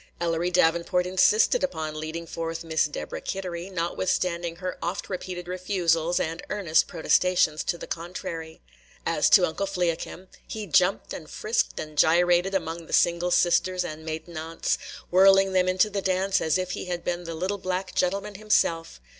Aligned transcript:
Ellery 0.19 0.49
Davenport 0.49 1.05
insisted 1.05 1.63
upon 1.63 1.99
leading 1.99 2.25
forth 2.25 2.63
Miss 2.63 2.87
Deborah 2.87 3.21
Kittery, 3.21 3.69
notwithstanding 3.69 4.55
her 4.55 4.79
oft 4.81 5.11
repeated 5.11 5.47
refusals 5.47 6.19
and 6.19 6.41
earnest 6.49 6.87
protestations 6.87 7.63
to 7.65 7.77
the 7.77 7.85
contrary. 7.85 8.61
As 9.05 9.29
to 9.29 9.45
Uncle 9.45 9.67
Fliakim, 9.67 10.27
he 10.47 10.65
jumped 10.65 11.13
and 11.13 11.29
frisked 11.29 11.79
and 11.79 11.99
gyrated 11.99 12.55
among 12.55 12.87
the 12.87 12.93
single 12.93 13.29
sisters 13.29 13.85
and 13.85 14.03
maiden 14.03 14.37
aunts, 14.37 14.79
whirling 15.11 15.53
them 15.53 15.67
into 15.69 15.87
the 15.87 16.01
dance 16.01 16.41
as 16.41 16.57
if 16.57 16.71
he 16.71 16.85
had 16.85 17.03
been 17.03 17.25
the 17.25 17.35
little 17.35 17.59
black 17.59 17.93
gentleman 17.93 18.33
himself. 18.33 18.99